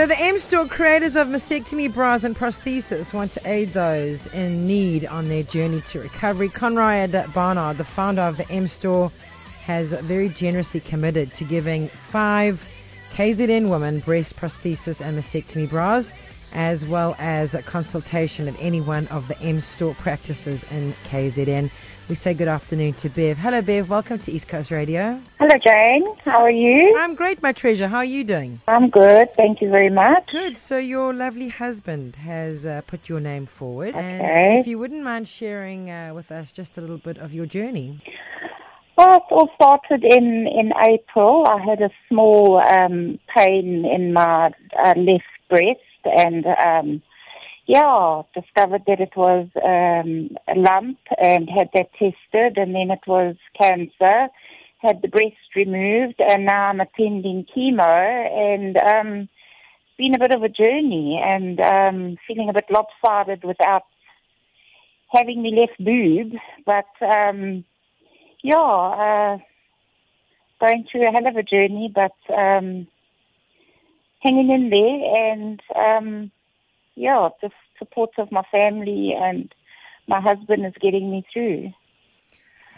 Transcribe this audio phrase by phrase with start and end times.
[0.00, 4.66] So the M Store creators of mastectomy bras and prosthesis want to aid those in
[4.66, 6.48] need on their journey to recovery.
[6.48, 9.12] Conrad Barnard, the founder of the M Store,
[9.64, 12.66] has very generously committed to giving five
[13.12, 16.14] KZN women breast prosthesis and mastectomy bras,
[16.52, 21.70] as well as a consultation at any one of the M Store practices in KZN.
[22.08, 23.38] We say good afternoon to Bev.
[23.38, 23.88] Hello, Bev.
[23.88, 25.20] Welcome to East Coast Radio.
[25.38, 26.02] Hello, Jane.
[26.24, 26.96] How are you?
[26.98, 27.86] I'm great, my treasure.
[27.86, 28.60] How are you doing?
[28.66, 29.32] I'm good.
[29.34, 30.32] Thank you very much.
[30.32, 30.56] Good.
[30.56, 35.28] So your lovely husband has uh, put your name forward, and if you wouldn't mind
[35.28, 38.02] sharing uh, with us just a little bit of your journey.
[38.98, 41.46] Well, it all started in, in April.
[41.46, 47.02] I had a small um, pain in my uh, left breast and, um,
[47.66, 53.06] yeah, discovered that it was um, a lump and had that tested and then it
[53.06, 54.28] was cancer.
[54.78, 60.32] Had the breast removed and now I'm attending chemo and um, it's been a bit
[60.32, 63.84] of a journey and um, feeling a bit lopsided without
[65.12, 66.32] having the left boob.
[66.66, 67.64] But um,
[68.42, 69.38] yeah, uh,
[70.60, 72.86] going through a hell of a journey, but um,
[74.20, 76.30] hanging in there and um,
[76.94, 79.52] yeah, the support of my family and
[80.06, 81.72] my husband is getting me through.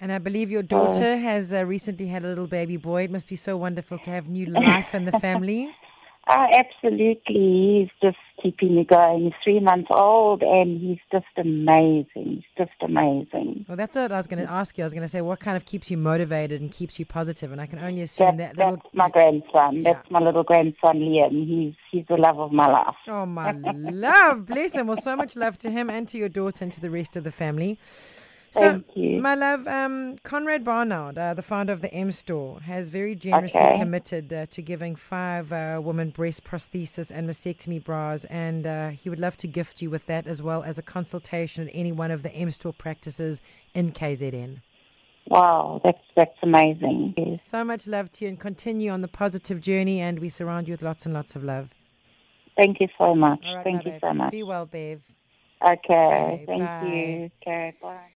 [0.00, 3.04] And I believe your daughter has uh, recently had a little baby boy.
[3.04, 5.74] It must be so wonderful to have new life in the family.
[6.28, 9.24] Uh, absolutely, he's just keeping me going.
[9.24, 12.06] He's three months old and he's just amazing.
[12.14, 13.64] He's just amazing.
[13.68, 14.82] Well, that's what I was going to ask you.
[14.82, 17.52] I was going to say, what kind of keeps you motivated and keeps you positive?
[17.52, 18.76] And I can only assume That, that little.
[18.76, 19.76] that's my grandson.
[19.76, 19.92] Yeah.
[19.92, 21.46] That's my little grandson, Liam.
[21.46, 22.96] He's he's the love of my life.
[23.06, 24.46] Oh, my love.
[24.46, 24.88] Bless him.
[24.88, 27.22] Well, so much love to him and to your daughter and to the rest of
[27.24, 27.78] the family.
[28.56, 29.22] So, you.
[29.22, 33.68] my love, um, Conrad Barnard, uh, the founder of the M Store, has very generously
[33.68, 33.74] Okay.
[33.74, 39.10] committed uh, to giving five uh, women breast prosthesis and mastectomy bras, and uh, he
[39.10, 42.10] would love to gift you with that as well as a consultation at any one
[42.10, 43.42] of the M Store practices
[43.74, 44.62] in KZN.
[45.28, 47.14] Wow, that's that's amazing.
[47.16, 47.42] Yes.
[47.42, 50.72] So much love to you, and continue on the positive journey, and we surround you
[50.72, 51.70] with lots and lots of love.
[52.56, 53.44] Thank you so much.
[53.44, 54.00] Right, Thank you babe.
[54.00, 54.32] so much.
[54.32, 55.02] Be well, Bev.
[55.62, 55.72] Okay,
[56.10, 56.80] Okay, thank bye.
[56.80, 57.30] you.
[57.42, 58.12] Okay, bye.